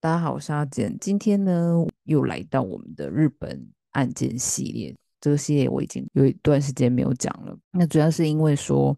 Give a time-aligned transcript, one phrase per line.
[0.00, 0.96] 大家好，我是阿简。
[1.00, 1.74] 今天呢，
[2.04, 4.96] 又来到我们的日本案件系列。
[5.20, 7.58] 这个系列我已经有一段时间没有讲了。
[7.72, 8.96] 那主要是因为说，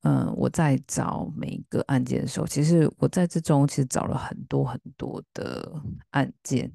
[0.00, 5.70] 嗯，我在找每一个案件的时候，其实我在这中其实找了很多很多的
[6.12, 6.72] 案件，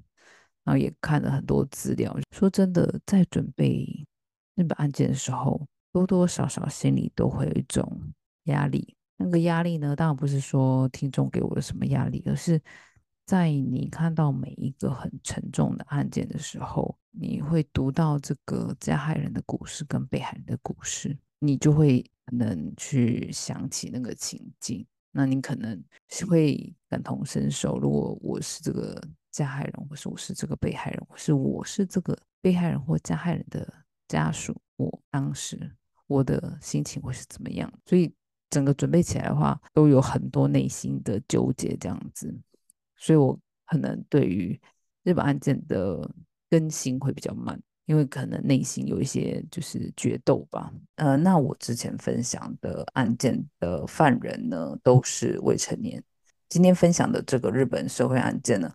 [0.64, 2.16] 然后也看了很多资料。
[2.34, 4.06] 说真的，在准备
[4.54, 5.60] 日本案件的时候，
[5.92, 8.00] 多多少少心里都会有一种
[8.44, 8.96] 压力。
[9.18, 12.62] 那个压力呢，当然不是说听众给我的什么压力，而是。
[13.26, 27.80] 在你看到每一个很沉重的案件的时候，你会读到这个加害人的故事跟被害人的故事，你就会可能去想起那个情境，那你可能是会感同身受。
[27.80, 29.02] 如果我是这个
[29.32, 33.74] 加害人，或是我是这个被害人，或是我是这个被害人或加害人的
[34.08, 37.72] 家属，我当时我的心情会是怎么样？
[37.88, 38.14] 所以
[38.52, 42.40] 整个准备起来的话，都有很多内心的纠结，这样子。
[42.98, 44.60] 所以，我可能对于
[45.04, 46.10] 日本案件的
[46.50, 50.72] 更新会比较慢，因为可能内心有一些就是决斗吧。
[50.96, 56.04] 呃，那我之前分享的案件的犯人呢，都是未成年。
[56.48, 58.74] 今天分享的这个日本社会案件呢，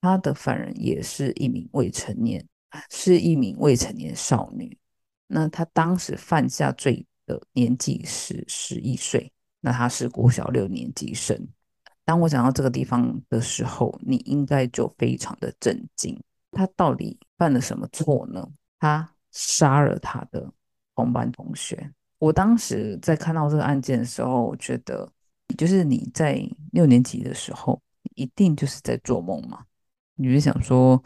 [0.00, 2.46] 他的犯人也是一名未成年，
[2.90, 4.78] 是一名未成年少女。
[5.26, 11.48] 那他当时犯下罪的年纪是十一岁，那他是国小六年级生。
[12.08, 16.18] 当我讲到这个地方的时候，你应该就非常的震惊。
[16.52, 18.48] 他到底犯了什么错呢？
[18.78, 20.50] 他杀了他的
[20.94, 21.92] 同班同学。
[22.18, 25.06] 我当时在看到这个案件的时候，我觉得，
[25.58, 26.42] 就是你在
[26.72, 27.78] 六年级的时候，
[28.14, 29.62] 一定就是在做梦嘛。
[30.14, 31.04] 你就想说，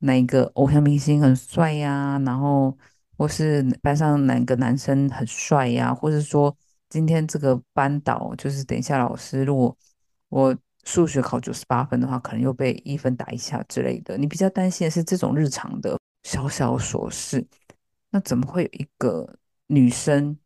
[0.00, 2.20] 哪一个偶像明星很帅呀？
[2.26, 2.76] 然后，
[3.16, 5.94] 或是班上哪个男生很帅呀？
[5.94, 6.52] 或者说，
[6.88, 9.78] 今天这个班导就是等一下老师如果。
[10.30, 14.16] 我数学考九十八分的话，可能又被一分打一下之类的。
[14.16, 17.46] 你比较担心的是这种日常的小小琐事，
[18.10, 20.38] 那怎么会有一个女生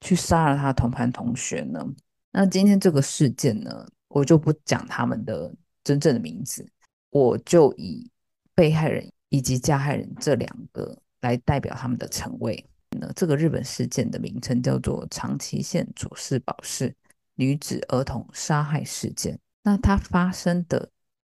[0.00, 1.86] 去杀了她同班同学呢？
[2.32, 6.66] 那今天这个事件呢，我就不讲他们的真正的名字，
[7.10, 8.10] 我就以
[8.54, 12.64] 被害人以及加害人这两个来代表他们的称谓。
[12.98, 16.94] 那这个日本事件的名称叫做长崎县佐世保市。
[17.40, 20.90] 女子儿童杀害事件，那它发生的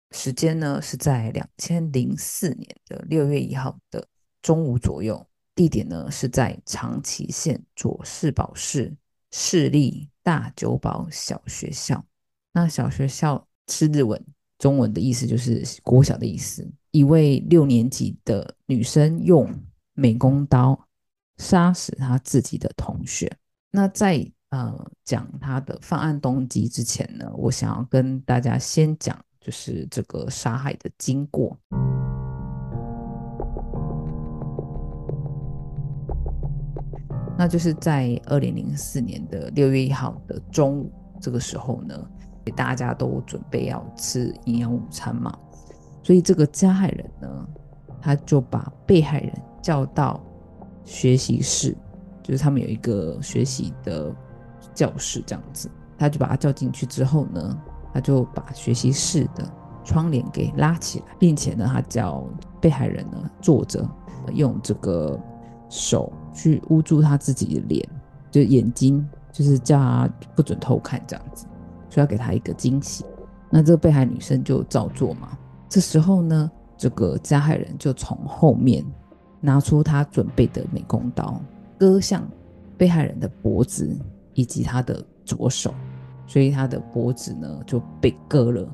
[0.09, 4.07] 时间呢是在两千零四年的六月一号的
[4.41, 8.91] 中午左右，地点呢是在长崎县佐世保市
[9.29, 12.03] 市立大久保小学校。
[12.53, 14.19] 那小学校是日文，
[14.57, 16.67] 中文的意思就是国小的意思。
[16.89, 19.47] 一位六年级的女生用
[19.93, 20.87] 美工刀
[21.37, 23.31] 杀死她自己的同学。
[23.69, 31.55] 那在呃，讲他的犯案动机之前呢，我想要跟大家先讲，就是这个杀害的经过。
[37.37, 41.95] 那就是在二零零四年的六月一号的中午，这个时候呢，
[42.55, 45.31] 大家都准备要吃营养午餐嘛，
[46.01, 47.47] 所以这个加害人呢，
[48.01, 50.19] 他就把被害人叫到
[50.83, 51.77] 学习室，
[52.23, 54.11] 就是他们有一个学习的。
[54.79, 57.61] 教室这样子，他就把他叫进去之后呢，
[57.93, 59.43] 他就把学习室的
[59.83, 62.25] 窗帘给拉起来，并且呢，他叫
[62.61, 63.85] 被害人呢坐着，
[64.33, 65.19] 用这个
[65.67, 67.85] 手去捂住他自己的脸，
[68.31, 71.45] 就眼睛，就是叫他不准偷看这样子，
[71.89, 73.03] 所以要给他一个惊喜。
[73.49, 75.37] 那这个被害女生就照做嘛。
[75.67, 78.85] 这时候呢，这个加害人就从后面
[79.41, 81.37] 拿出他准备的美工刀，
[81.77, 82.25] 割向
[82.77, 83.93] 被害人的脖子。
[84.39, 85.75] 以及他的左手，
[86.25, 88.73] 所以他的脖子呢就被割了，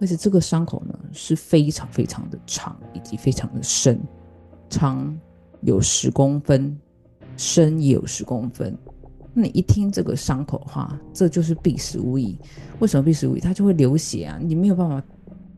[0.00, 3.96] 而且这个伤口呢是非常非常的长，以及非常的深，
[4.68, 5.16] 长
[5.60, 6.76] 有十公分，
[7.36, 8.76] 深也有十公分。
[9.32, 12.36] 那你一听这个伤口的话，这就是必死无疑。
[12.80, 13.40] 为什么必死无疑？
[13.40, 15.00] 他就会流血啊，你没有办法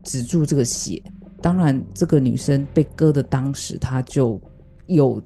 [0.03, 1.01] 止住这个血。
[1.41, 4.39] 当然，这个女生被割的当时，她就
[4.85, 5.19] 有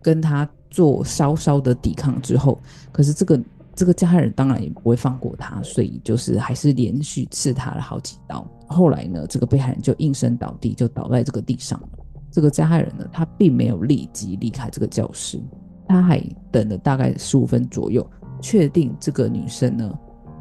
[0.00, 2.60] 跟他做稍稍的抵抗之后，
[2.92, 3.42] 可是这个。
[3.74, 8.46] 这个加害人当然也不会放过他，所以就是还是连续刺他了好几刀。
[8.66, 11.88] 后来呢，这个被害人就应声倒地，就倒在这个地上了。
[12.30, 15.40] 这个加害人呢，他并没有立即离开这个教室，
[15.86, 18.08] 他还等了大概十五分左右，
[18.40, 19.92] 确定这个女生呢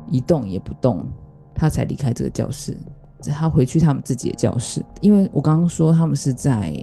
[0.09, 1.05] 一动也不动，
[1.53, 2.77] 他才离开这个教室。
[3.23, 6.73] 他回去他们自己的教室，因为我刚刚说他们是在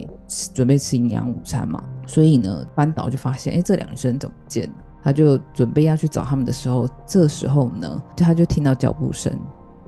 [0.54, 4.74] 准备吃营养午餐嘛，所以呢，班导就发现，哎，这两个女生怎么不见了？
[5.02, 9.32] 他就准备要去找他们的时候，这时候呢，他就听到脚步声，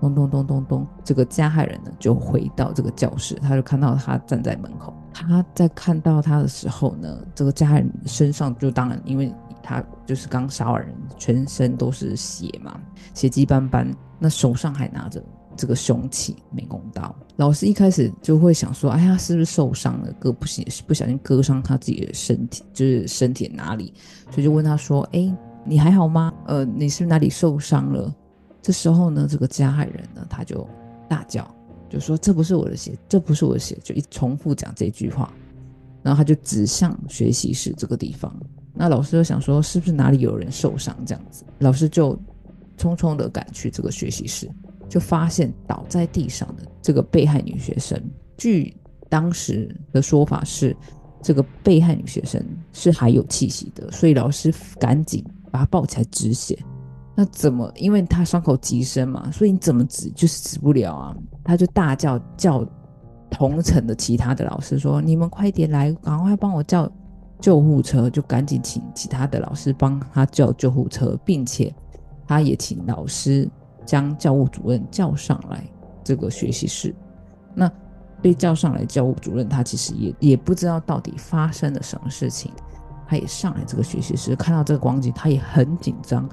[0.01, 4.95] 咚咚咚咚咚，这个加害人呢就回到这个教室，他就看到他站在门口。
[5.13, 12.81] 他在看到他的时候呢，这个加害人身上就当然，因为他就是刚杀完人，全身都是血嘛，
[13.13, 15.23] 血迹斑斑，那手上还拿着
[15.61, 17.15] 这个凶器美工刀。
[17.37, 20.11] 老师一开始就会想说，哎呀，是不是受伤了？
[20.19, 23.93] 割不行，不小心割伤他自己的身体，就是身体哪里？
[24.31, 25.31] 所以就问他说，哎，
[25.67, 26.33] 你还好吗？
[26.47, 28.11] 呃，你是不是哪里受伤了？
[28.63, 30.67] 这时候呢，这个加害人呢，他就
[31.07, 31.47] 大叫，
[31.91, 35.31] 就说：“这不是我的血，这不是我的血。”就一重复讲这句话，
[36.03, 38.35] 然后他就指向学习室这个地方。
[38.73, 41.45] 那老师就想说，是不是哪里有人受伤这样子？
[41.59, 42.19] 老师就
[42.79, 44.49] 匆匆的赶去这个学习室，
[44.91, 47.99] 就发现倒在地上的这个被害女学生。
[48.37, 48.77] 据
[49.09, 50.77] 当时的说法是，
[51.23, 56.59] 这个被害女学生是还有气息的，所以老师赶紧把她抱起来止血。
[57.15, 57.71] 那怎么？
[57.77, 61.17] 因为她伤口极深嘛，所以你怎么止就是止不了啊！
[61.45, 62.67] 他就大叫叫
[63.31, 66.91] 同城的其他的老师说：“你们快点来，赶快帮我叫
[67.41, 71.75] 救护车！”就赶紧请其他的老师帮他叫救护车，并且
[72.27, 73.49] 他也请老师
[73.91, 75.65] 将教务主任叫上来
[76.05, 76.95] 这个学习室。
[77.53, 77.69] 那
[78.23, 82.53] 被叫上来，教务主任他其实也也不知道到底发生了什么事情，
[83.09, 86.29] 他也上来这个学习室，看到这个光景，他也很紧张。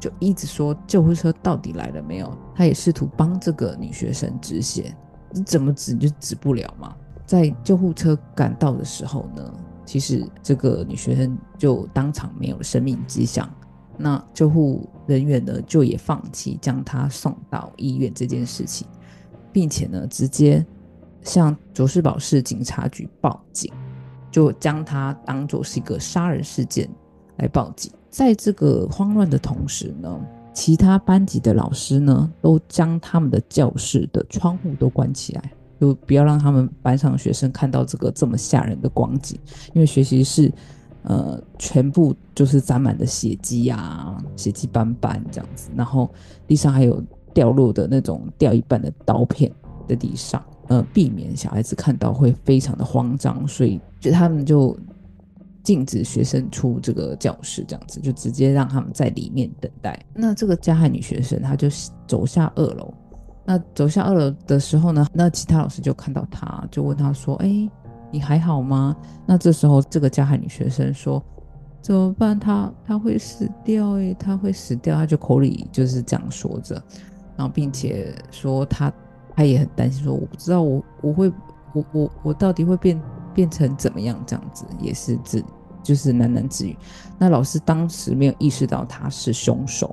[0.00, 2.38] 就一直说救护车到底来了没有？
[2.54, 4.96] 他也试图帮这个女学生止血，
[5.30, 6.96] 你怎么止你就止不了嘛。
[7.26, 9.52] 在救护车赶到的时候呢，
[9.84, 13.46] 其实这个女学生就当场没有生命迹象。
[13.96, 18.86] 那救护人员呢，就也放弃将他送到医院这件事情，
[19.52, 20.64] 并且呢，直接
[21.22, 23.72] 向卓士堡市警察局报警，
[24.30, 26.88] 就将他当做是一个杀人事件
[27.36, 27.92] 来报警。
[28.10, 30.20] 在这个慌乱的同时呢，
[30.52, 39.38] 其他班级的老师呢，都将他们的教室的窗户都关起来，就不要让他们班上学生看到这个这么吓人的光景。
[39.72, 40.52] 因为学习室，
[41.04, 46.10] 呃，全部就是沾满的血迹啊，血迹斑斑这样子，然后
[46.46, 47.02] 地上还有
[47.32, 49.50] 掉落的那种掉一半的刀片
[49.88, 54.76] 在地上，呃，避免小孩子看到会非常的慌张，所以就他们就。
[55.62, 59.98] 禁止学生出这个教室，这样子就直接让他们在里面等待。
[60.12, 61.68] 那这个加害女学生，她就
[62.06, 62.92] 走下二楼。
[63.46, 67.66] 那走下二楼的时候呢，那其他老师就看到她，就问她说：“哎，
[68.14, 68.96] 你还好吗？”
[69.26, 71.20] 那这时候这个加害女学生说
[71.82, 72.38] ：“怎么办？
[72.38, 76.76] 她她会死掉诶，她会死掉。”她就口里就是这样说着，
[77.36, 78.92] 然后并且说她
[79.34, 81.32] 她也很担心，说我不知道我我会
[81.72, 83.00] 我我我到底会变。
[83.34, 84.16] 变成怎么样？
[84.24, 85.44] 这样子也是自
[85.82, 86.78] 就是喃喃自语。
[87.18, 89.92] 那老师当时没有意识到他是凶手，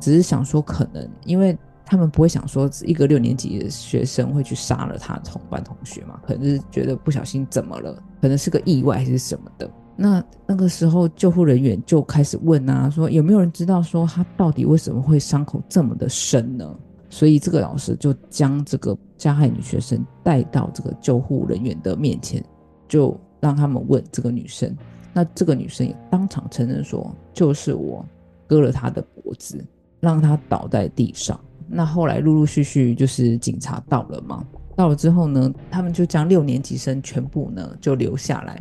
[0.00, 9.70] 只是想说可能，因为他们不会想说一个六年级的学生会去杀了他同班同学嘛，可能是觉得不小心怎么了，可能是个意外还是什么的。
[9.96, 16.74] 那那个时候救护人员就开始问啊，说有没有人知道说他到底为什么会伤口这么的深呢？
[17.10, 22.44] 所以这个老师就将这个加害女学生带到这个救护人员的面前。
[22.86, 24.76] 就让他们问这个女生，
[25.12, 28.04] 那这个女生也当场承认说，就是我
[28.46, 29.64] 割了她的脖子，
[30.00, 31.40] 让她倒在地上。
[31.68, 34.44] 那后来陆陆续续就是警察到了嘛，
[34.76, 38.60] 到了之后呢，他们就将六年级生全部呢就留下来，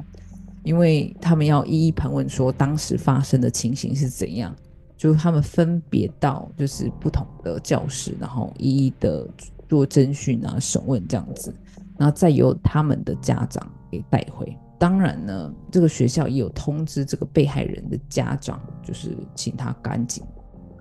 [0.63, 4.55] 因为他们要一一盘问说当时发生的情形是怎样，
[4.97, 9.27] 就他们分别到就是不同的教室，然后一一的
[9.67, 11.53] 做侦讯啊、审问这样子，
[11.97, 13.65] 然后再由他们的家长。
[13.93, 14.57] 给带回。
[14.79, 20.23] 当然呢，这个学校也有通知这个被害人的家长，就是请他赶紧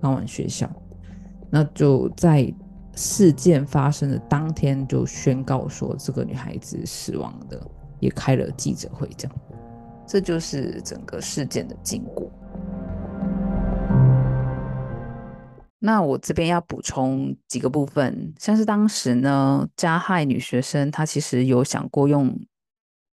[0.01, 0.67] 赶往学校。
[1.53, 2.51] 那就在
[2.95, 7.61] 事件发生的当天，就宣告说这个女孩子死亡的，
[7.99, 9.07] 也开了记者会。
[9.15, 9.37] 这样，
[10.07, 12.27] 这就是整个事件的经过。
[15.77, 22.35] 那我这边要补充几个部分，像是当时呢，加害女学生她其实有想过用。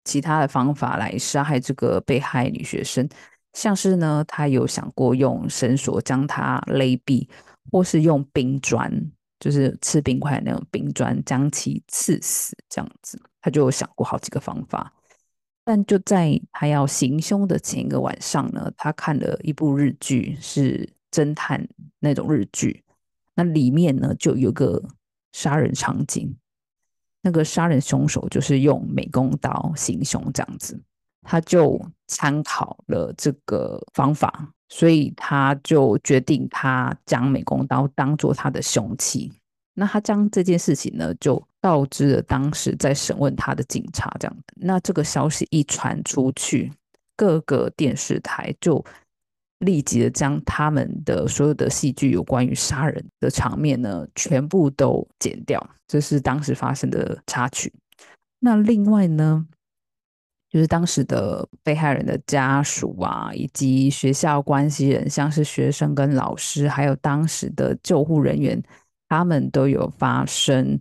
[0.04, 3.10] 其他的方法来杀害这个被害女学生，
[3.52, 7.28] 像是呢，她有想过用绳索将她勒毙，
[7.72, 8.92] 或是用冰砖，
[9.40, 14.94] 就是吃冰块那种冰砖将其刺死，这样子，他就有想过好几个方法。
[15.64, 21.68] 但就在他要行凶的前一个晚上呢，他看了一部日剧，是侦探
[22.00, 22.84] 那种日剧，
[23.36, 24.82] 那里面呢就有个
[25.34, 26.38] 杀人场景。
[27.22, 30.82] 那个杀人凶手就是用美工刀行凶，这样子，
[31.30, 39.30] 他就参考了这个方法，所以他就决定他将美工刀当做他的凶器。
[39.74, 44.38] 那他将这件事情呢，就告知了当时在审问他的警察，这样。
[44.56, 46.72] 那这个消息一传出去，
[47.18, 48.84] 各个电视台就
[49.60, 55.62] 立即的将他们的所有的戏剧有关于杀人的场面呢，全部都剪掉。
[55.88, 57.74] 这是当时发生的插曲。
[58.40, 59.46] 那另外呢，
[60.58, 68.60] 就是当时的被害人的家属啊，以及学校关系人，像是学生跟老师，还有当时的救护人员。
[69.08, 70.78] 他们都有发生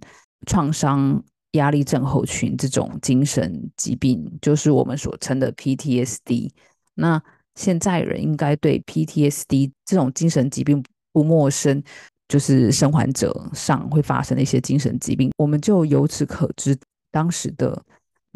[0.46, 6.50] 创伤压力症候群这种精神疾病，就是我们所称的 PTSD。
[6.94, 7.22] 那
[7.54, 11.82] 现在人应该对 PTSD 这种精神疾病不陌生，
[12.26, 15.30] 就是生还者上会发生的一些精神疾病。
[15.36, 16.74] 我们就由此可知，
[17.12, 17.80] 当时的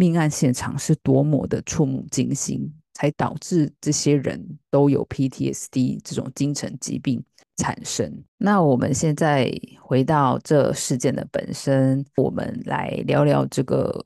[0.00, 7.22] 命案现场是多么的触目惊心，才导致这些人都有 PTSD 这种精神疾病。
[7.56, 8.24] 产生。
[8.38, 14.02] 那我们现在回到这事件的本身，我们来聊聊这个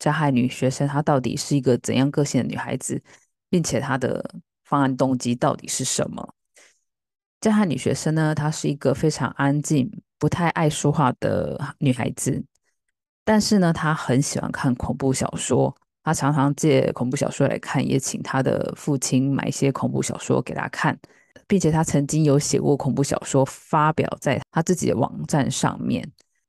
[0.00, 3.00] 加害女学生她到底是一个怎样个性的女孩子，
[3.48, 4.28] 并且她的
[4.64, 6.34] 犯案动机到底是什么？
[7.40, 9.88] 加害女学生呢，她是一个非常安静、
[10.18, 12.44] 不太爱说话的女孩子，
[13.26, 20.98] 但是呢，他很喜欢看恐怖小说，他常常借恐怖小说来看，也请他的父亲买一些恐怖小说给他看。
[21.48, 26.04] 并且他曾经有写过恐怖小说，发表在他自己的网站上面。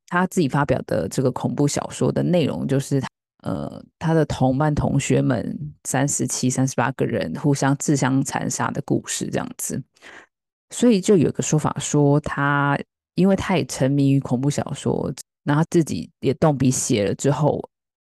[0.08, 3.00] 他自己发表的这个恐怖小说的内容，就是
[3.44, 9.80] 呃，他的同班同学们三十七、三十八个人互相自相残杀的故事，这样子。
[10.70, 12.76] 所以就有个说法说，他
[13.14, 15.12] 因为太沉迷于恐怖小说，
[15.48, 17.58] 然后自己也动笔写了之后，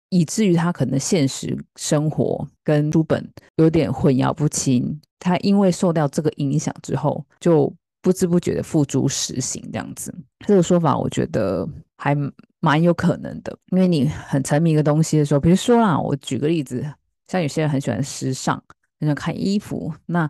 [0.10, 5.02] 以至于他可能现实生活跟书本有点混淆不清。
[5.18, 10.14] 他因为受到这个影响之后，就不知不觉的付诸实行这样子。
[10.46, 11.68] 这个说法我觉得
[11.98, 12.16] 还
[12.60, 16.86] 蛮有可能的，因为你很沉迷一个东西的时候，比如说啦，我举个例子，
[17.28, 18.56] 像有些人很喜欢时尚，
[19.00, 20.30] 很喜欢看衣服，那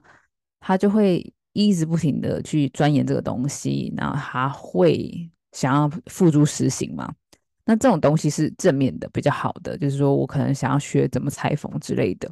[0.61, 7.13] 他就会一直不停的去钻研这个东西，然后他会想要付诸实行嘛。
[7.65, 12.29] 那这种东西是正面的，比较好的，就是说我可能想要学怎么裁缝之类的。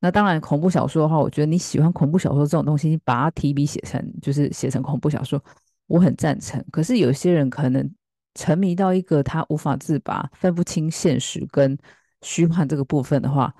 [0.00, 5.42] 那当然，恐怖小说的话，我觉得你喜欢恐怖小说这种东西，你把它提笔写成，就是写成恐怖小说，
[5.86, 6.62] 我很赞成。
[6.70, 7.88] 可是有些人可能
[8.34, 11.78] 沉迷到一个他无法自拔、分不清现实跟
[12.20, 13.54] 虚幻这个部分的话，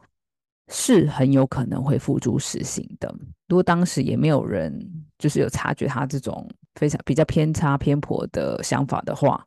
[0.68, 3.08] 是很有可能会付诸实行的。
[3.48, 4.78] 如果当时也没有人
[5.16, 9.44] 就是有察觉他这种非常比较偏差偏颇的想法的话，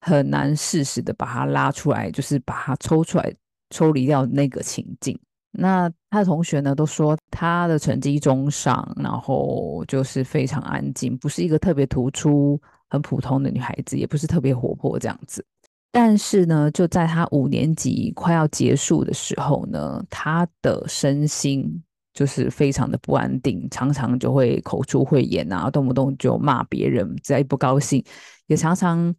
[0.00, 3.32] 很难适时的把他拉出来，就是把他抽出来，
[3.70, 5.18] 抽离掉那个情境。
[5.54, 15.44] 那他的同学呢，都说他的成绩中上，然后就是非常安静，不是一个特别突出、很普通的女孩子，也不是特别活泼这样子。
[15.90, 28.04] 但是呢，就在他五年级快要结束的时候呢，他的身心就是非常的不安定，常常就会口出秽言啊，动不动就骂别人，再不高兴，
[28.46, 29.14] 也常常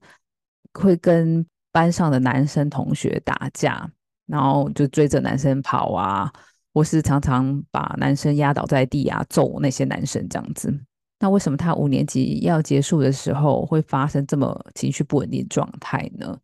[0.74, 3.90] 会跟班上的男生同学打架。
[4.26, 6.32] 然后就追着男生跑啊，
[6.74, 10.74] 或是常常把男生压倒在地啊，揍那些男生这样子。
[11.20, 16.40] 那为什么他五年级要结束的时候会发生这么情绪不稳定状态呢？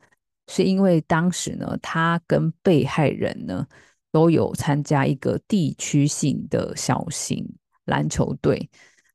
[0.51, 3.65] 是因为当时呢，他跟被害人呢
[4.11, 7.47] 都有参加一个地区性的小型
[7.85, 8.69] 篮球队。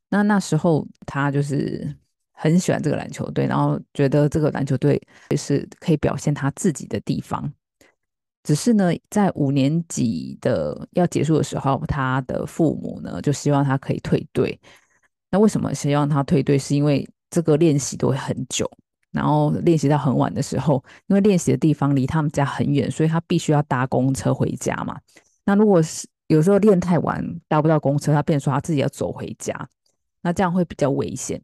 [0.09, 1.97] 那那时候他就是
[2.33, 5.01] 很喜欢这个篮球队，然后觉得这个篮球队
[5.37, 7.53] 是可以表现他自己的地方。
[8.43, 14.61] 只是呢，在五年级的要结束的时候，他的父母呢就希望他可以退队。
[15.31, 16.59] 那为什么希望他退队？
[16.59, 18.71] 是因为这个练习都会很久，
[19.15, 25.01] 然后练习到很晚的时候，因为练习的地方离他们家很远，所以他必须要搭公车回家嘛。
[25.47, 29.69] 那如果是有时候练太晚搭不到公车，他变说他自己要走回家，
[30.21, 31.41] 那这样会比较危险。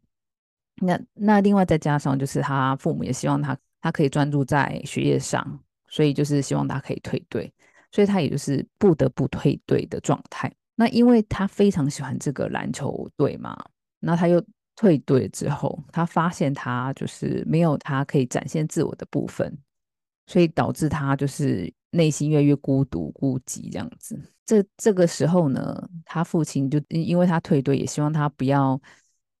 [0.81, 5.59] 那那另外再加上就是他父母也希望他他可以专注在学业上。
[5.93, 7.51] 所以就是希望他可以退队，
[7.91, 10.49] 所以他也就是不得不退队的状态。
[10.73, 13.61] 那因为他非常喜欢这个篮球队嘛，
[13.99, 14.41] 那他又
[14.81, 19.55] 退队之后，他发现他就是没有他可以展现自我的部分，
[20.25, 24.19] 所以导致他就是内心越来越孤独孤寂这样子。
[24.43, 28.81] 这这个时候呢，他父亲就因为他退队，也希望他不要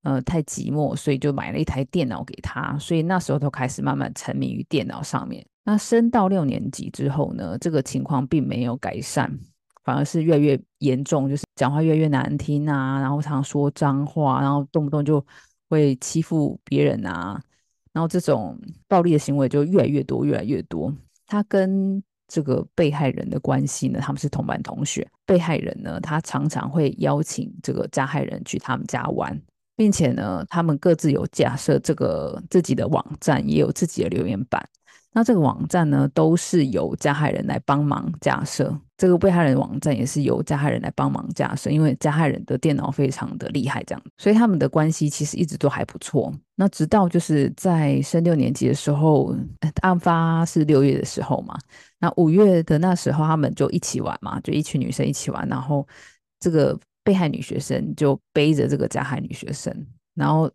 [0.03, 2.77] 呃太寂寞，所以就买了一台电脑给他。
[2.77, 5.43] 所以那时候都开始慢慢沉迷于电脑上面。
[5.63, 9.39] 那升到六年级之后呢，这个情况并没有改善，
[9.83, 15.25] 反而是越来越严重，就是讲话越来越难听啊，然后常常说脏话，然后动不动就
[15.69, 17.41] 会欺负别人啊，
[17.93, 20.93] 然后这种暴力的行为就越来越多，越来越多。
[21.25, 25.07] 他跟这个被害人的关系呢，他们是同班同学。
[25.25, 29.41] 被害人呢，他常常会邀请这个加害人去他们家玩，
[29.75, 34.61] 并且呢，他们各自有假设这个自己的网站，也有自己的留言板。
[35.13, 38.73] 那这个网站呢，都是由加害人来帮忙架设。
[38.95, 46.31] 这个被害人网站也是由加害人来帮忙架设，因为加害人的电脑非常的厉害，这样，所以他们的关系其实一直都还不错。
[46.55, 49.35] 那直到就是在升六年级的时候，
[49.81, 51.57] 案发是六月的时候嘛，
[51.99, 55.85] 那五月的那时候他们就一起玩嘛，就一群女生一起玩，然后
[56.39, 59.75] 这个被害女学生就背着这个加害女学生，
[60.13, 60.49] 然后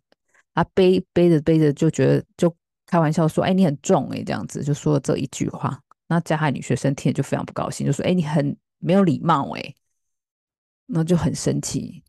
[0.53, 2.51] 啊背背着背着就觉得就。
[2.87, 5.79] 开玩笑说：“哎，你很重哎，这样子就说了这一句话。
[6.07, 9.75] 那加害女学生听了就非常不高兴，就说：哎，你很没有礼貌哎，
[10.85, 12.01] 那就很生气，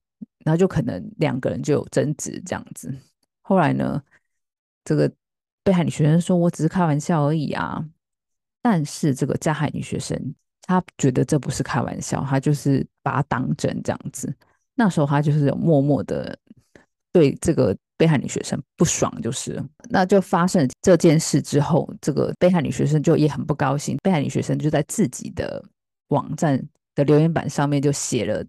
[0.44, 2.96] 然后就可能两个人就有争执这样子。
[3.42, 4.02] 后来呢，
[4.84, 5.12] 这个
[5.64, 7.84] 被害女学生说：我只是开玩笑而已啊。
[8.62, 14.32] 但是这个加害女学生她觉得这不是开玩笑，她就是把它当真这样子。
[14.74, 16.38] 那时候她就是有默默的
[17.12, 19.60] 对这个。”被害女学生不爽，就是
[19.90, 23.96] 那就发生这件事之后，这个被害女学生就也很不高兴。
[24.04, 25.60] 被害女学生就在自己的
[26.10, 28.40] 网站的留言板上面就写了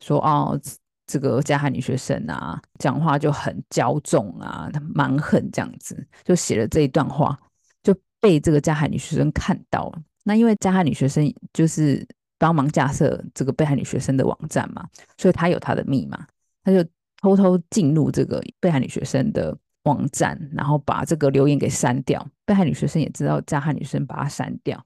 [0.00, 0.58] 说：“哦，
[1.06, 5.94] 这个加害女学生啊，讲话就很骄纵啊，蛮横这样子，
[6.24, 7.38] 就写了这一段话，
[7.82, 10.02] 就被这个加害女学生看到了。
[10.24, 12.02] 那因为加害女学生就是
[12.38, 16.26] 帮忙架设这个被害女学生的网站嘛，所以她有她的密码，
[16.64, 16.82] 她就。
[17.26, 22.24] 偷偷进入这个被害女学生的网站，然后把这个留言给删掉。
[22.44, 24.80] 被害女学生也知道加害女生把她删掉，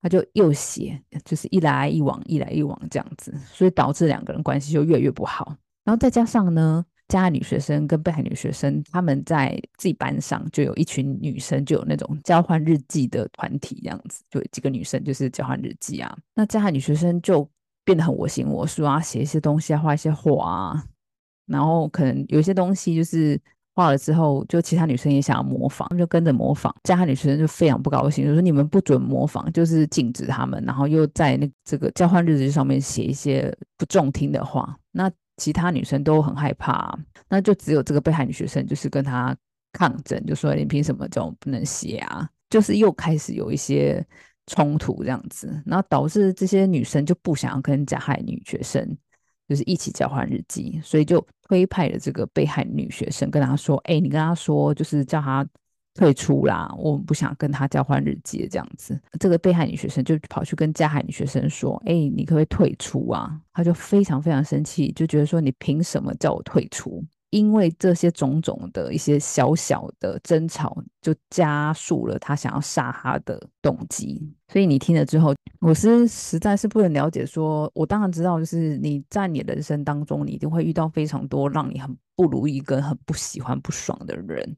[0.00, 5.54] 他就又写，就是一来一往，一来一往这样子，所以导致两个人关系就越来越不好。
[5.84, 16.16] 然后再加上呢，加害女学生跟被害女学生他们在自己班上就有一群女生，就有那种交换日记的团体这样子，就几个女生就是交换日记啊。
[16.34, 17.46] 那加害女学生就
[17.84, 20.84] 变得很我行我素啊，写一些东西啊，画一些画啊。
[21.46, 23.40] 然后可能有些东西就是
[23.74, 26.74] 画了之后，就其他女生也想要模仿，就跟着模仿。
[26.84, 30.62] 加害女生就非常不高兴，就说你们不准模仿，就是禁止他们。
[30.66, 34.76] 然后又在那这个交换日志上面写一些不中听的话。
[34.90, 36.96] 那其他女生都很害怕，
[37.28, 39.34] 那就只有这个被害女学生就是跟他
[39.72, 42.28] 抗争，就说你凭什么这种不能写啊？
[42.50, 44.06] 就是又开始有一些
[44.46, 48.86] 冲突这样子，然后导致这些女生就不想要跟加害女学生。
[49.52, 55.46] 就是一起交换日记，所以就推派了这个被害女学生跟他说：“哎，你跟他说，就是叫他
[55.92, 74.22] 退出啦，我们不想跟他交换日记这样子。”这个被害女学生就跑去跟加害女学生说：“哎，你可不可以退出啊？”他就非常非常生气，就觉得说：“你凭什么叫我退出？”因为这些种种的一些小小的争吵，就加速了他想要杀他的动机。
[74.48, 77.24] 所以你听了之后，我是实在是不能了解。
[77.24, 84.54] 说我当然知道，就是你在你人生当中，你一定会遇到非常多让你很不如意、跟很不喜欢、不爽的人。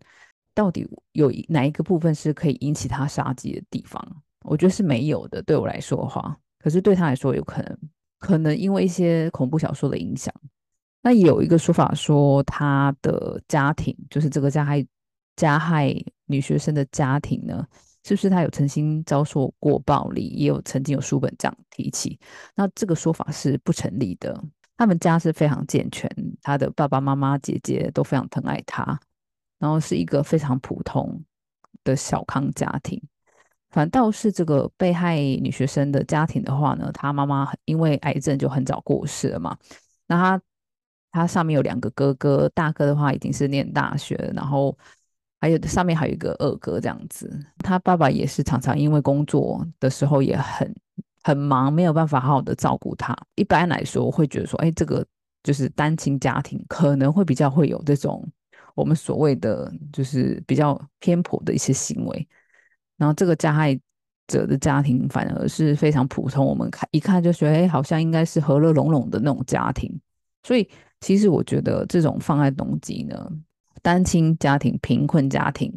[0.52, 4.04] 到底有哪一个部分是可以引起他杀机的地方？
[4.44, 5.40] 我觉得是没有的。
[5.42, 7.78] 对我来说的话，可是对他来说，有可能，
[8.18, 10.34] 可能因为一些恐怖小说的影响。
[11.06, 14.82] 那有一个说法说，他的家庭就是这个加害
[15.36, 17.62] 加害女学生的家庭呢，
[18.04, 22.18] 是不是他有曾经遭受过暴力，也有曾经有书本这样提起？
[22.54, 24.42] 那这个说法是不成立的。
[24.78, 28.98] 他们家是非常健全，他的爸爸妈妈、姐姐都非常疼爱他，
[29.58, 31.22] 然后是一个非常普通
[31.84, 32.98] 的小康家庭。
[33.72, 39.54] 反倒是这个被害女学生的家庭的话呢，她妈妈因为癌症就很早过世了嘛，
[40.06, 40.40] 那她。
[41.14, 44.76] 他上面有两个哥哥，大哥的话已经是念大学，然后
[45.40, 47.30] 还有上面还有一个二哥这样子。
[47.58, 50.74] 他爸爸也是常常因为工作的时候也很
[51.22, 53.16] 很忙，没有办法好好的照顾他。
[53.36, 55.06] 一般来说，会觉得说，哎，这个
[55.44, 58.28] 就是单亲家庭可能会比较会有这种
[58.74, 62.28] 我们所谓的就是比较偏颇的一些行为。
[62.96, 63.78] 然后这个加害
[64.26, 70.00] 者的家庭反而是非常普通，我们看一看就觉得，哎，好像应该是和乐融融的那种家庭，
[70.42, 70.68] 所以。
[71.04, 73.30] 其实我觉得这种放在动机呢，
[73.82, 75.70] 单亲家庭、贫困家庭、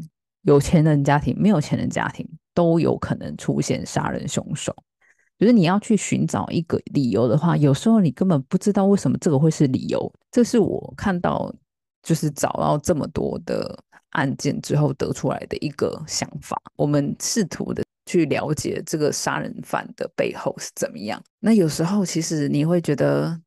[0.44, 4.74] 有钱人家庭、没有钱人家庭都有可能出现杀人凶手。
[5.38, 10.10] 就是你要去寻找一个理由的话，有时候你根本不知道为什么这个会是理由。
[10.32, 11.54] 这是我看到
[12.02, 13.78] 就是找到这么多的
[14.12, 16.58] 案件之后得出来的一个想法。
[16.78, 21.22] 我们试图的去了解这个杀人犯的背后是怎么样。
[21.42, 23.38] 那有时候其实你会觉得。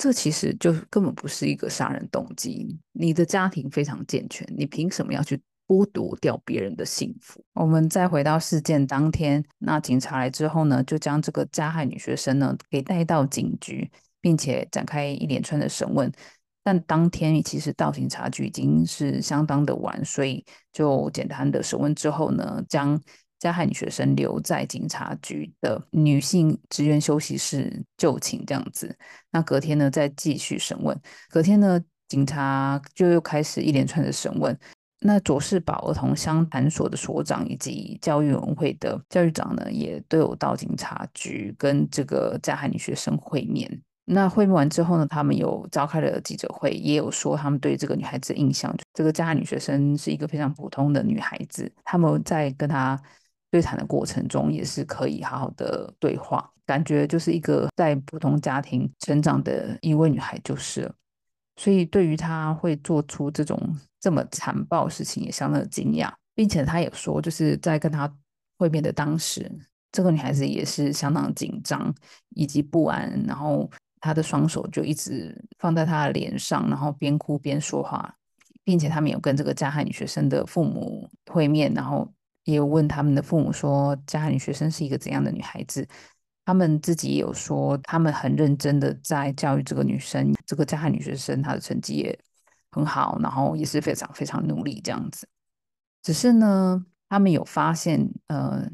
[0.00, 2.80] 这其实就根本不是一个杀人动机。
[2.92, 7.44] 你的家庭非常健全，你凭什么要去剥夺掉别人的幸福。
[7.52, 13.90] 我们再回到事件当天，那警察来之后呢，就将这个加害女学生呢给带到警局，
[14.22, 16.10] 并且展开一连串的审问。
[16.62, 22.98] 但当天其实到警察局已经是相当的晚，所以就简单的审问之后呢，将
[23.40, 28.96] 加害女学生留在警察局的女性职员休息室就寝这样子。
[29.32, 30.96] 那隔天呢，再继续审问。
[31.28, 34.56] 隔天呢，警察就又开始一连串的审问。
[35.02, 43.80] 那左氏堡儿童相谈所的所长以及教育委员会的教育长呢，也都有到警察局跟这个加害女学生会面。
[44.04, 51.72] 那会面完之后呢，他们有召开了记者会，也有说他们对这个女孩子的印象，这个加害女学生是一个非常普通的女孩子。
[51.84, 53.00] 他们在跟她
[53.50, 60.94] 对谈的过程中，也是可以好好的对话，感觉就是一个在普通家庭成长的一位女孩就是了。
[61.56, 63.58] 所以对于她会做出这种
[64.00, 68.10] 这么残暴事情，也相当的惊讶，并且她也说，就是在跟她
[68.56, 69.50] 会面的当时，
[69.92, 71.92] 这个女孩子也是相当紧张
[72.30, 73.68] 以及不安，然后
[74.00, 78.14] 她的双手就一直放在她的脸上，然后边哭边说话，
[78.64, 82.10] 并且他们有跟这个加害女学生的父母会面，然后
[82.44, 85.86] 也有问他们的父母说，加害女学生是一个怎样的女孩子。
[86.44, 92.18] 他们自己也有说，他们很认真的在教育这个女生，这个加害女学生，她的成绩也
[92.72, 95.28] 很好，然后也是非常非常努力这样子。
[96.02, 98.68] 只是呢，他们有发现，呃，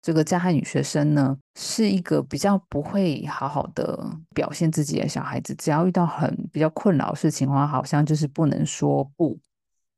[0.00, 9.38] 这个加害女学生呢，是一个比较不会好好的表现自己的小孩子，只要遇到很比较困扰的事情的话，好像就是不能说不，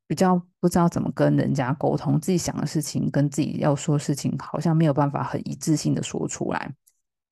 [0.07, 6.73] 比较不知道怎么跟人家沟通，自己想的事情跟自己要说的事情，好像没有办法很一致性的说出来。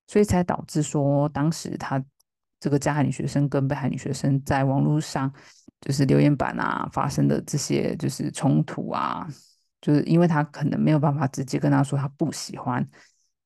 [0.09, 2.03] 所以才导致说，当时他
[2.61, 5.33] 这个加害女学生跟被害女学生在网络上
[5.81, 9.27] 就是留言板啊发生的这些就是冲突啊，
[9.81, 12.87] 就是因为他可能没有办法直接跟他说他不喜欢，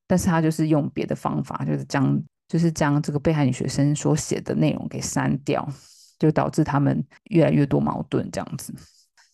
[0.06, 5.66] 但是他就是用别的方法，就是将就是将这个被害女学生所写的内容给删掉，
[6.18, 8.74] 就导致他们越来越多矛盾这样子。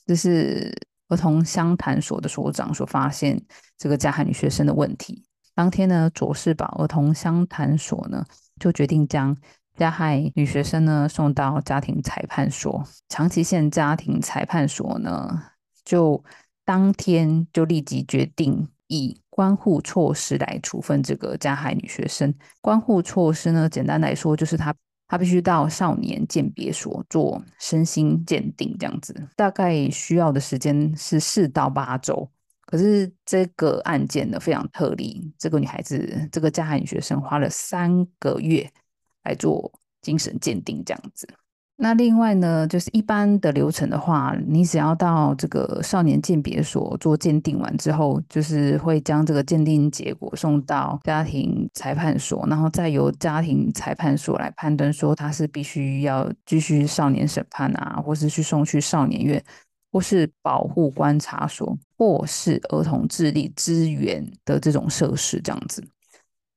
[0.07, 0.73] 这是
[1.09, 3.41] 儿童相谈所的所长所发现
[3.77, 5.25] 这个加害女学生的问题。
[5.55, 8.25] 当天呢，佐世保儿童相谈所呢
[8.59, 9.37] 就决定将
[9.77, 12.83] 加害女学生呢送到家庭裁判所。
[13.09, 15.43] 长崎县家庭裁判所呢
[15.85, 16.25] 就
[16.65, 22.33] 当天就立即决定以关护措施来处分这个加害女学生。
[22.61, 24.75] 关护措施呢，简单来说就是他
[25.13, 32.27] 他必须到少年鉴别所做身心鉴定，这样子大概需要的时间是四到八周。
[32.65, 38.67] 可是这个案件呢非常特例，这个女孩子，这个加害女学生花了三个月
[39.25, 39.71] 来做
[40.01, 41.29] 精神鉴定，这样子。
[41.83, 59.43] 那另外呢，就是一般的流程的话，你只要到这个少年鉴别所做鉴定完之后，就是会将这个鉴定结果送到家庭裁判所，然后再由家庭裁判所来判断说他是必须要继续少年审判啊，或是去送去少年院。
[59.95, 65.85] 或是保护观察所，或是儿童智力资源的这种设施，这样子。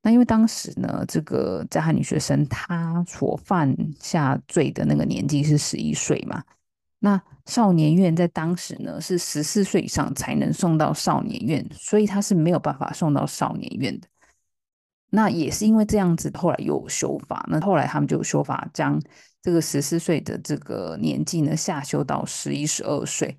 [0.06, 6.44] 那因为当时呢，这个加害女学生她所犯下罪的那个年纪是十一岁嘛，
[7.00, 14.08] 那少年院在当时呢是十四岁以上才能送到少年院，所以她是没有办法送到少年院的。
[15.10, 19.02] 那也是因为这样子，后来又修法，那后来他们就修法将。
[19.42, 23.38] 这个十四岁的这个年纪呢，下修到十一、十二岁，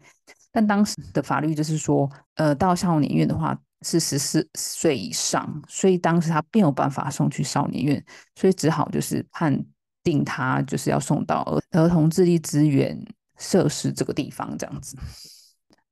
[0.52, 9.64] 但当时的法律就是说，呃，到少年院的话是十四岁以上，所以当时他没有办法送去少年院，所以只好就是判
[10.02, 12.98] 定他就是要送到儿儿童智力资源
[13.38, 14.96] 设施这个地方这样子。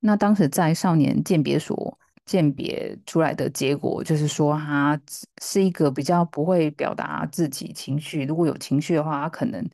[0.00, 5.00] 那当时在少年鉴别所鉴别出来的结果，就是说他
[5.42, 9.68] 是一个比较不会表达自己情绪，如果有情绪的话，他可能。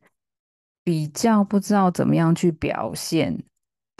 [0.83, 3.39] 比较不知道怎么样去表现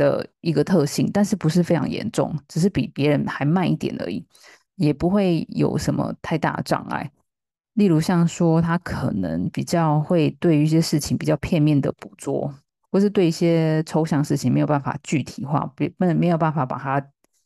[0.01, 4.25] 的一个特性，但是不是非常严重，只是比别人还慢一点而已，
[4.75, 7.11] 也不会有什么太大的障碍。
[7.75, 12.51] 例如像说，他可能比较会对于一些事情比较片面的捕捉，
[12.91, 16.99] 或是对一些抽象事情没有办法具体化，别不能没有办法把它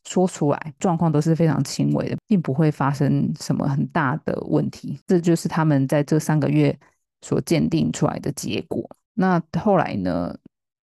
[0.08, 4.98] 说出来，状况都是非常轻微的，并不会发生什么很大的问题。
[5.06, 6.76] 这就是他们在这三个月
[7.20, 8.88] 所鉴定出来的结果。
[9.14, 10.34] 那后来呢？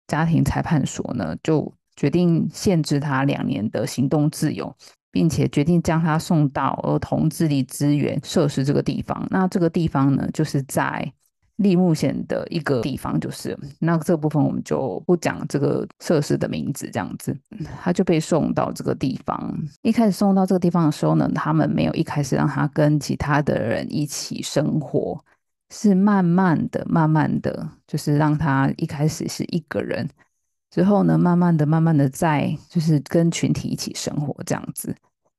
[0.07, 4.75] 家庭裁判所呢就决定限制他两年的行动自由，
[5.11, 9.25] 并且决定将他送到儿童智力资源设施这个地方。
[9.29, 11.11] 那这个地方呢，就是在
[11.57, 17.33] 立木县的一个地方，就是那这部分我们就不讲这个设施的名字，这样子，
[17.81, 19.57] 他就被送到这个地方。
[19.81, 25.17] 一开始送到这个地方的时候呢，他们没有一开始让他跟其他的人一起生活，
[25.69, 30.07] 是慢慢的、慢慢的，就是让他一开始是一个人，
[30.69, 34.95] 之后呢，慢慢的、慢慢的在就是跟群体一起生活这样子。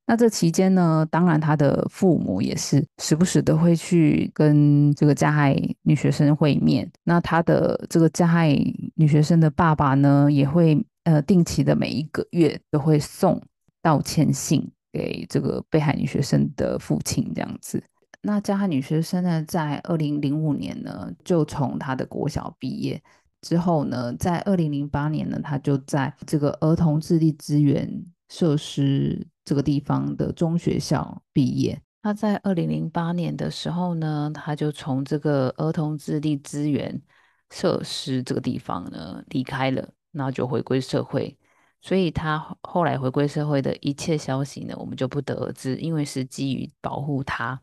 [0.09, 6.89] 那这期间呢，当然他的父母也是时不时的会去跟这个加害女学生会面。
[7.03, 8.55] 那他的这个加害
[8.95, 13.41] 女学生的爸爸呢，也会呃定期的每一个月都会送
[13.81, 17.83] 道歉信给这个被害女学生的父亲这样子。
[18.21, 23.01] 那加害女学生呢，在二零零五年呢，就从她的国小毕业
[23.41, 29.27] 之后呢，在二零零八年呢，她就在这个儿童智力资源设施。
[29.47, 37.01] 这个地方的中学校毕业，他在二零零八年的时候呢，他就从这个儿童智力资源
[37.49, 41.37] 设施这个地方呢离开了，那就回归社会。
[41.81, 47.61] 所以他后来回归社会的一切消息呢，我们就不得而知，因为是基于保护他，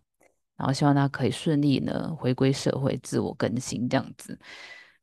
[0.57, 4.39] 然后希望他可以顺利呢回归社会，自我更新这样子。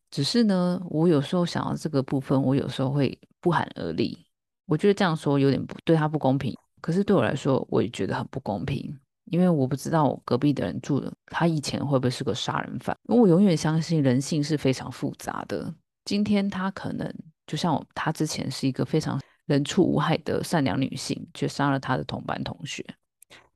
[0.09, 4.25] 只是呢，我有时候想到这个部分，我有时候会不寒而栗。
[4.65, 6.55] 我觉得这样说有点不对他不公平。
[6.81, 12.97] 可是对我来说，我也觉得很不公平，因为我不知道我隔壁的人住的，他以前会不会是个杀人犯？
[13.07, 15.73] 因为我永远相信人性是非常复杂的。
[16.05, 17.13] 今天他可能
[17.45, 22.83] 就像我，他之前是一个非常人畜无害的善良女性，却杀了他的同班同学。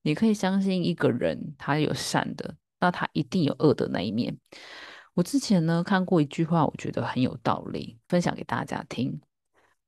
[0.06, 4.38] 你可以相信一个人，他有善的，那他一定有恶的那一面。
[5.16, 9.20] 我之前呢看过一句话，我觉得很有道理，分享给大家听。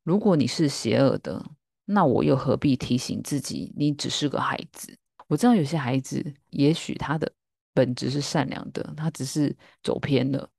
[0.04, 1.46] 如果你是邪恶的，
[1.86, 4.98] 那我又何必提醒自己，你只是个孩子？
[5.28, 7.32] 我知道有些孩子，也许他的
[7.76, 10.50] 本质是善良的，他只是走偏了。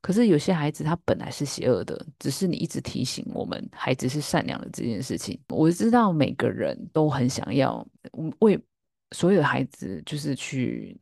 [0.00, 5.38] 可是有些孩子，他本来是邪恶的，只是你一直提醒我们，孩子是善良的这件事情。
[5.48, 7.86] 我知道每个人都很想要
[8.40, 8.58] 为
[9.12, 10.98] 所有的孩子，就是去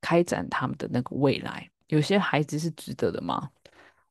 [0.00, 1.68] 开展他们的那个未来。
[1.88, 3.48] 有些孩子是值得的吗？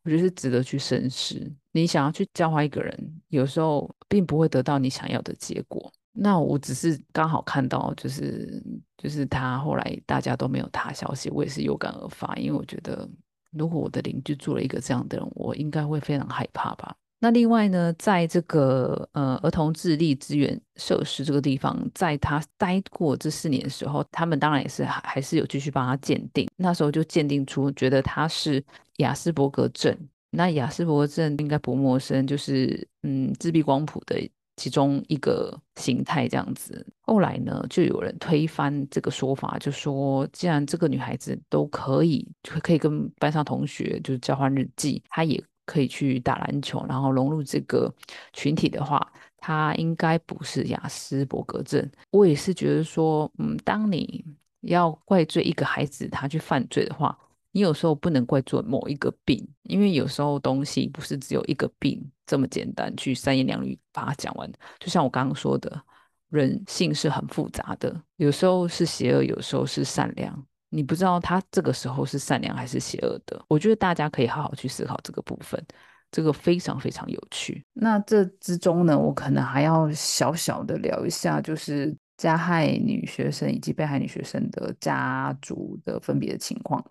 [0.03, 1.39] 我觉得是值得去深思。
[1.71, 5.91] 你想要去教化一个人，有时候并不会得到你想要的结果。
[6.13, 8.63] 那我只是刚好看到，就是
[8.97, 13.07] 就是他后来大家都没有他消息，我也是有感而发，因为我觉得
[13.51, 16.95] 如果我的邻居住了一个这样的人，我应该会非常害怕吧。
[17.19, 26.47] 那另外呢，在这个呃儿童智力资源设施这个地方，在他待过这四年的时候，他们当然也是还还是有继续帮他鉴定。
[26.57, 28.63] 那时候就鉴定出，觉得他是
[28.97, 29.97] 雅斯伯格症。
[30.29, 34.15] 那雅斯伯格症应该不陌生，就是嗯自闭光谱的
[34.57, 36.85] 其中一个形态这样子。
[37.01, 45.43] 后来呢，就有人推翻这个说法，就说既然这个女孩子都可以就可以跟班上同学就交换日记，她也。
[45.67, 47.93] 可以去打篮球，然后融入这个
[48.33, 49.05] 群体的话，
[49.37, 51.87] 他应该不是雅斯伯格症。
[52.09, 54.25] 我也是觉得说，嗯，当你
[54.61, 57.15] 要怪罪一个孩子他去犯罪的话，
[57.51, 64.49] 你有时候不能怪罪某一个病，因为有时候东西不是只有一个病这么简单，去三言两语把它讲完。
[64.79, 65.81] 就像我刚刚说的，
[66.29, 70.46] 人性是很复杂的，有时候是邪恶，有时候是善良。
[70.69, 75.63] 你不知道他这个时候是善良还是邪恶的，我觉得大家可以好好去思考这个部分，
[76.11, 77.63] 这个非常非常有趣。
[77.73, 86.83] 那这之中呢，我可能还要小小的聊一下，就是加害女学生以及被害女学生的家族的分别的情况。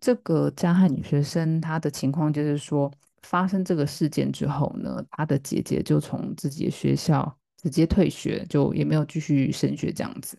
[0.00, 10.38] 这个加害女学生她的情况就是说，发生这个事件之后呢，她的姐姐就从自己的学校直接退学，就也没有继续升学这样子。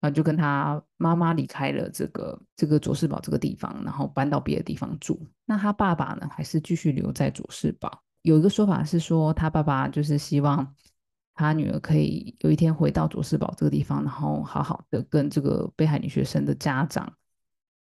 [0.00, 5.18] 然后，就跟他妈妈离开了这个这个佐世堡这个地方，然后搬到别的地方住。
[5.44, 8.02] 那他爸爸呢，还是继续留在佐世堡。
[8.22, 10.74] 有一个说法是说，他爸爸就是希望
[11.34, 17.10] 他女儿可以有一天回到佐世堡这个地方，然后好好的跟这个被害女学生的家长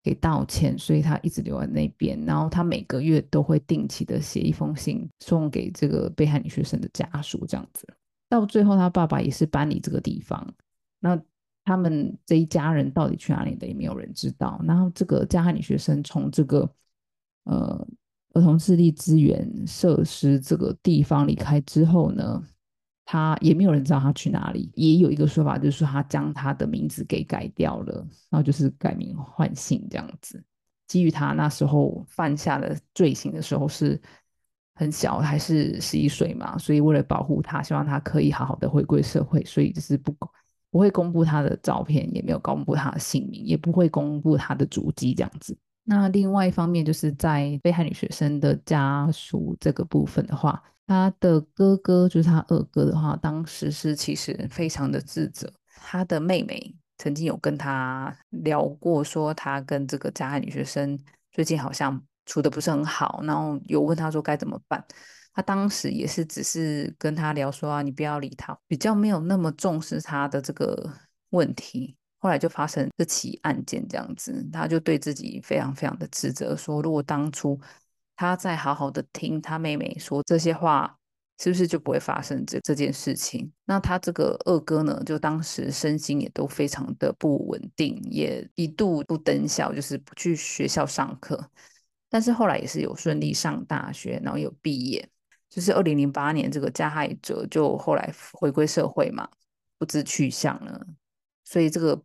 [0.03, 2.23] 给道歉，所以他一直留在那边。
[2.25, 7.87] 然后他每个月都会定期的写一封信送给这个被害女学生的家属，这样子。
[8.29, 10.47] 到最后，他爸爸也是搬离这个地方。
[11.01, 11.19] 那
[11.67, 14.63] 他们这一家人到底去哪里的，也没有人知道。
[14.65, 16.61] 然后这个加害女学生从这个
[17.43, 17.87] 呃
[18.35, 22.41] 儿童智力资源设施这个地方离开之后呢，
[23.05, 24.71] 他也没有人知道他去哪里。
[24.77, 27.95] 也有一个说法，就是说他将他的名字给改掉了，
[28.31, 30.41] 然后就是改名换姓这样子。
[30.87, 34.01] 基于他那时候犯下的罪行的时候是
[34.77, 40.15] 很小，还是十一岁嘛，所以为了保护他，希望他可以好好的回归社会，所以就是不。
[40.77, 45.57] 不会公布他的照片，也没有公布他的姓名，也不会公布他的足迹，这样子。
[45.85, 55.51] 那另外一方面，就是在被害女学生的家属这个部分的话，他的哥哥就是他二哥的话，当时是其实非常的自责。
[55.77, 60.99] 他的妹妹曾经有跟他聊过，说他跟这个加害女学生
[61.33, 64.85] 最近好像处的不是很好，然后有问他说该怎么办。
[65.37, 70.91] 他当时也是只是跟他聊说啊，你不要理他，比较没有那么重视他的这个
[71.29, 71.95] 问题。
[72.19, 77.61] 后来就发生这起案件，这样子，他就对自己非常非常的自责，说如果当初
[78.17, 80.97] 他再好好的听他妹妹说这些话，
[81.39, 83.53] 是不是就不会发生这这件事情？
[83.67, 91.51] 那他这个二哥呢，就当时身心也都非常的不稳定，也一度不登校，就是不去学校上课。
[92.09, 95.07] 但是后来也是有顺利上大学，然后有毕业。
[95.57, 99.27] 就是二零零八年，这个加害者就后来回归社会嘛，
[99.79, 100.87] 不知去向了。
[101.45, 101.99] 所以这个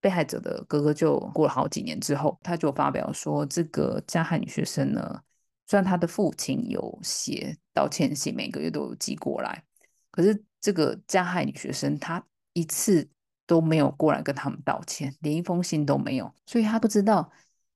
[0.00, 5.20] 被害者的哥哥就过了好几年之后，他就发表说，这个加害女学生呢，
[5.66, 9.62] 虽然他的父亲有写道歉信，每个月都有寄过来，
[10.10, 13.06] 可是这个加害女学生她一次
[13.46, 17.30] 都没有过来跟他们道歉，连一封信都没有，所以他不知道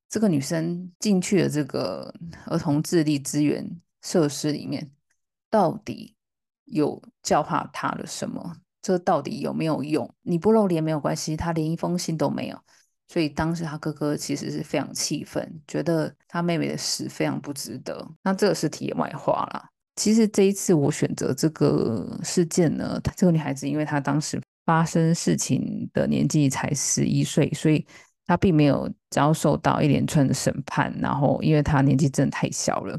[0.09, 2.15] 这个女生进去了这个
[2.47, 4.91] 儿童智力资源设施里面，
[5.51, 6.15] 到底
[6.65, 8.57] 有教化他了什么。
[8.81, 10.09] 这到底有没有用？
[10.23, 12.59] 你不露脸没有关系，他连一封信都没有，
[13.09, 18.09] 所以当时他哥哥其实是非常气愤，觉得他妹妹的死非常不值得。
[18.23, 19.69] 那这个是题外话啦。
[19.97, 27.85] 其实这一次我选择这个事件呢，这个女孩子因为她当时发生事情的年纪才十一岁，所以
[28.25, 30.97] 她并没有遭受到一连串的审判。
[31.01, 32.99] 然后因为她年纪真的太小了，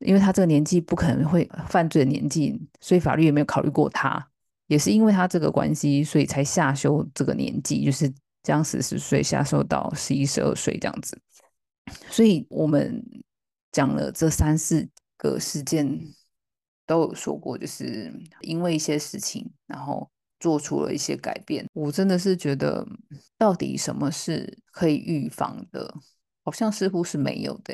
[0.00, 4.28] 因为他这个年纪不可能会犯罪的年纪，所以法律也没有考虑过他。
[4.66, 11.16] 也是因为他这个关系，所以才下修这个年纪，就是将十四岁下修到十一、十二岁这样子。
[12.10, 13.00] 所以我们
[13.70, 16.00] 讲了这三四个事件，
[16.84, 21.64] 都有说过，就是因为一些事情，然后做出了一些改变。
[21.72, 22.84] 我真的是觉得，
[23.38, 25.94] 到底什么是可以预防的？
[26.42, 27.72] 好像似乎是没有的。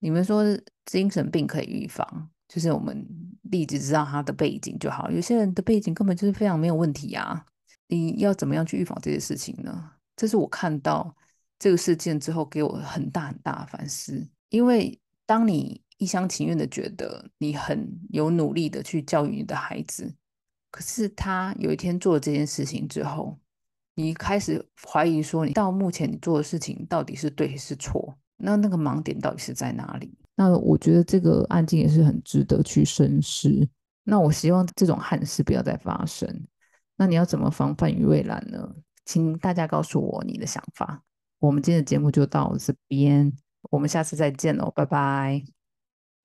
[0.00, 0.44] 你们说
[0.84, 2.28] 精神病可以预防？
[2.48, 3.06] 就是我们
[3.42, 7.46] 例子知道他的背景就好，有些人的背景根本就是非常没有问题啊！
[7.86, 9.92] 你要怎么样去预防这些事情呢？
[10.16, 11.14] 这是我看到
[11.58, 14.28] 这个事件之后给我很大很大的反思。
[14.48, 20.12] 因为当你一厢情愿的觉得你很有努力的去教育你的孩子，
[20.72, 23.38] 可是他有一天做了这件事情之后，
[23.94, 28.18] 你开始怀疑说你到目前你做的事情到底是对是错？
[28.40, 30.12] 那那个盲点到底是在哪里？
[30.34, 33.68] 那我觉得这个案件也是很值得去深思。
[34.04, 36.28] 那我希望这种憾事不要再发生。
[36.96, 38.74] 那你要怎么防范于未然呢？
[39.04, 41.02] 请大家告诉我你的想法。
[41.38, 43.32] 我们今天的节目就到这边，
[43.70, 45.59] 我们下次再见喽，拜拜。